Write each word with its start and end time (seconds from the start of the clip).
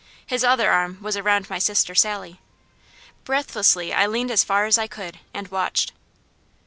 His 0.25 0.43
other 0.43 0.71
arm 0.71 0.97
was 0.99 1.15
around 1.15 1.47
my 1.47 1.59
sister 1.59 1.93
Sally. 1.93 2.39
Breathlessly 3.23 3.93
I 3.93 4.07
leaned 4.07 4.31
as 4.31 4.43
far 4.43 4.65
as 4.65 4.79
I 4.79 4.87
could, 4.87 5.19
and 5.31 5.47
watched. 5.49 5.93